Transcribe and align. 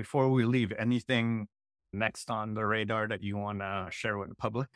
before 0.00 0.30
we 0.30 0.44
leave, 0.46 0.72
anything 0.78 1.46
next 1.92 2.30
on 2.30 2.54
the 2.54 2.64
radar 2.64 3.06
that 3.08 3.22
you 3.22 3.36
want 3.36 3.58
to 3.58 3.88
share 3.90 4.16
with 4.16 4.30
the 4.30 4.34
public? 4.34 4.68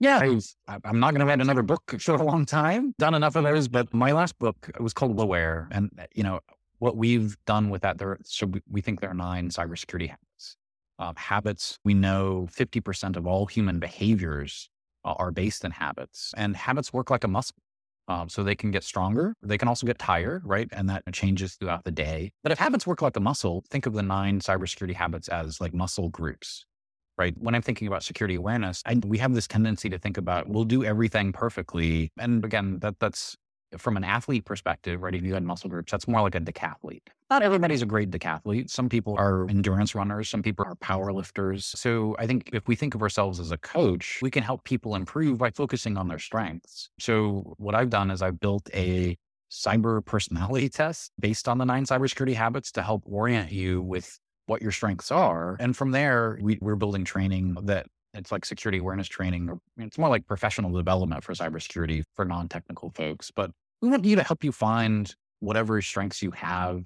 Yeah, 0.00 0.20
I, 0.66 0.78
am 0.84 1.00
not 1.00 1.10
going 1.12 1.20
to 1.20 1.26
write 1.26 1.40
another 1.40 1.62
book 1.62 1.82
for 2.00 2.14
a 2.14 2.22
long 2.22 2.46
time. 2.46 2.94
Done 2.98 3.14
enough 3.14 3.36
of 3.36 3.44
those, 3.44 3.68
but 3.68 3.92
my 3.92 4.12
last 4.12 4.38
book 4.38 4.70
was 4.80 4.94
called 4.94 5.20
Aware, 5.20 5.68
and 5.70 5.90
you 6.14 6.22
know 6.22 6.40
what 6.78 6.96
we've 6.96 7.36
done 7.46 7.68
with 7.68 7.82
that. 7.82 7.98
There, 7.98 8.16
so 8.24 8.46
we, 8.46 8.62
we 8.70 8.80
think 8.80 9.00
there 9.00 9.10
are 9.10 9.20
nine 9.32 9.50
cybersecurity 9.50 10.08
habits. 10.08 10.56
Um, 10.98 11.14
habits 11.16 11.78
we 11.84 11.94
know 11.94 12.48
50% 12.50 13.16
of 13.16 13.26
all 13.26 13.46
human 13.46 13.78
behaviors 13.78 14.70
uh, 15.04 15.14
are 15.18 15.30
based 15.30 15.64
in 15.64 15.72
habits, 15.72 16.32
and 16.36 16.56
habits 16.56 16.90
work 16.92 17.10
like 17.10 17.24
a 17.24 17.28
muscle. 17.28 17.56
Um, 18.08 18.28
so 18.30 18.42
they 18.42 18.54
can 18.54 18.70
get 18.70 18.84
stronger. 18.84 19.34
They 19.42 19.58
can 19.58 19.68
also 19.68 19.86
get 19.86 19.98
tired, 19.98 20.42
right? 20.44 20.66
And 20.72 20.88
that 20.88 21.02
changes 21.12 21.54
throughout 21.54 21.84
the 21.84 21.90
day. 21.90 22.32
But 22.42 22.52
if 22.52 22.58
habits 22.58 22.86
work 22.86 23.02
like 23.02 23.16
a 23.16 23.20
muscle, 23.20 23.64
think 23.68 23.84
of 23.84 23.92
the 23.92 24.02
nine 24.02 24.40
cybersecurity 24.40 24.94
habits 24.94 25.28
as 25.28 25.60
like 25.60 25.74
muscle 25.74 26.08
groups, 26.08 26.64
right? 27.18 27.34
When 27.38 27.54
I'm 27.54 27.60
thinking 27.60 27.86
about 27.86 28.02
security 28.02 28.36
awareness, 28.36 28.82
I, 28.86 28.98
we 29.04 29.18
have 29.18 29.34
this 29.34 29.46
tendency 29.46 29.90
to 29.90 29.98
think 29.98 30.16
about 30.16 30.48
we'll 30.48 30.64
do 30.64 30.84
everything 30.84 31.32
perfectly. 31.32 32.10
And 32.18 32.44
again, 32.44 32.78
that 32.80 32.98
that's 32.98 33.36
from 33.76 33.96
an 33.96 34.04
athlete 34.04 34.44
perspective, 34.44 35.02
right? 35.02 35.14
If 35.14 35.22
you 35.22 35.34
had 35.34 35.42
muscle 35.42 35.68
groups, 35.68 35.92
that's 35.92 36.08
more 36.08 36.22
like 36.22 36.34
a 36.34 36.40
decathlete. 36.40 37.02
Not 37.30 37.42
everybody's 37.42 37.82
a 37.82 37.86
great 37.86 38.10
decathlete. 38.10 38.70
Some 38.70 38.88
people 38.88 39.14
are 39.18 39.48
endurance 39.48 39.94
runners, 39.94 40.28
some 40.28 40.42
people 40.42 40.64
are 40.64 40.74
power 40.76 41.12
lifters. 41.12 41.66
So 41.66 42.16
I 42.18 42.26
think 42.26 42.50
if 42.52 42.66
we 42.66 42.74
think 42.74 42.94
of 42.94 43.02
ourselves 43.02 43.38
as 43.38 43.50
a 43.50 43.58
coach, 43.58 44.18
we 44.22 44.30
can 44.30 44.42
help 44.42 44.64
people 44.64 44.94
improve 44.94 45.38
by 45.38 45.50
focusing 45.50 45.98
on 45.98 46.08
their 46.08 46.18
strengths. 46.18 46.88
So 46.98 47.54
what 47.58 47.74
I've 47.74 47.90
done 47.90 48.10
is 48.10 48.22
I've 48.22 48.40
built 48.40 48.70
a 48.72 49.16
cyber 49.50 50.04
personality 50.04 50.68
test 50.68 51.12
based 51.18 51.48
on 51.48 51.58
the 51.58 51.64
nine 51.64 51.84
cybersecurity 51.84 52.34
habits 52.34 52.72
to 52.72 52.82
help 52.82 53.02
orient 53.06 53.50
you 53.52 53.82
with 53.82 54.18
what 54.46 54.62
your 54.62 54.72
strengths 54.72 55.10
are. 55.10 55.56
And 55.60 55.76
from 55.76 55.90
there, 55.90 56.38
we, 56.40 56.58
are 56.62 56.76
building 56.76 57.04
training 57.04 57.56
that 57.64 57.86
it's 58.14 58.32
like 58.32 58.44
security 58.44 58.78
awareness 58.78 59.08
training. 59.08 59.48
Or, 59.48 59.58
it's 59.78 59.98
more 59.98 60.08
like 60.08 60.26
professional 60.26 60.72
development 60.72 61.24
for 61.24 61.34
cybersecurity 61.34 62.04
for 62.14 62.24
non 62.24 62.48
technical 62.48 62.90
folks. 62.90 63.30
But 63.30 63.50
we 63.80 63.88
want 63.88 64.04
you 64.04 64.16
to 64.16 64.22
help 64.22 64.44
you 64.44 64.52
find 64.52 65.14
whatever 65.40 65.80
strengths 65.82 66.22
you 66.22 66.30
have 66.32 66.84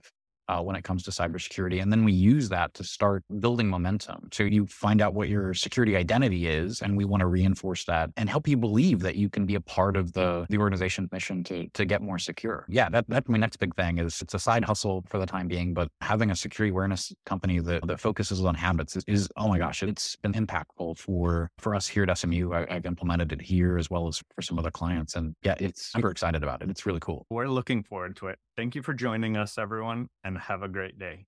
uh, 0.53 0.63
when 0.63 0.77
it 0.77 0.85
comes 0.85 1.03
to 1.05 1.11
cybersecurity. 1.11 1.81
And 1.81 1.91
then 1.91 2.05
we 2.05 2.13
use 2.13 2.49
that 2.51 2.75
to 2.75 2.85
start 2.85 3.25
building 3.41 3.69
momentum. 3.69 4.29
So 4.33 4.43
you 4.43 4.67
find 4.67 5.01
out 5.01 5.15
what 5.15 5.29
your 5.29 5.55
security 5.55 5.97
identity 5.97 6.47
is, 6.47 6.83
and 6.83 6.97
we 6.97 7.05
want 7.05 7.21
to 7.21 7.27
reinforce 7.27 7.85
that 7.87 8.11
and 8.17 8.29
help 8.29 8.47
you 8.47 8.57
believe 8.57 9.01
that 9.01 9.17
you 9.17 9.29
can 9.29 9.47
be 9.47 9.55
a 9.55 9.61
part 9.61 9.97
of 9.97 10.13
the, 10.13 10.47
the 10.51 10.59
organization's 10.59 11.11
mission 11.11 11.43
to, 11.45 11.69
to 11.69 11.85
get 11.85 12.03
more 12.03 12.19
secure. 12.19 12.67
Yeah, 12.69 12.89
that, 12.91 13.07
that's 13.09 13.29
my 13.29 13.39
next 13.39 13.57
big 13.57 13.75
thing 13.75 13.99
is 13.99 14.21
it's 14.21 14.35
a 14.35 14.39
side 14.39 14.65
hustle 14.65 15.05
for 15.09 15.19
the 15.19 15.27
time 15.27 15.49
being, 15.49 15.73
but 15.73 15.89
having 16.01 16.31
a 16.31 16.37
security 16.37 16.71
awareness 16.71 17.13
company 17.25 17.59
that, 17.61 17.87
that 17.87 18.01
focuses 18.01 18.45
on 18.45 18.55
habits 18.55 18.97
is, 18.97 19.05
is 19.07 19.29
oh 19.37 19.49
my 19.49 19.59
gosh, 19.59 19.83
it's 19.83 20.17
been 20.17 20.33
impactful 20.35 20.99
for, 20.99 21.51
for 21.59 21.75
us 21.75 21.89
here 21.89 22.03
at 22.03 22.19
SMU. 22.19 22.53
I, 22.53 22.67
I've 22.69 22.87
implemented 22.87 23.33
it 23.33 23.41
here 23.41 23.79
as 23.79 23.89
well 23.89 24.09
as 24.09 24.23
for 24.35 24.43
some 24.43 24.59
other 24.59 24.71
clients. 24.71 25.17
And 25.17 25.35
yeah, 25.43 25.55
it's 25.59 25.93
super 25.93 26.11
excited 26.11 26.43
about 26.43 26.63
it. 26.63 26.71
It's 26.71 26.85
really 26.85 27.01
cool. 27.01 27.27
We're 27.31 27.49
looking 27.49 27.83
forward 27.83 28.17
to 28.17 28.29
it. 28.29 28.39
Thank 28.57 28.75
you 28.75 28.83
for 28.83 28.93
joining 28.93 29.37
us, 29.37 29.57
everyone, 29.57 30.09
and 30.25 30.37
have 30.43 30.63
a 30.63 30.69
great 30.69 30.99
day. 30.99 31.27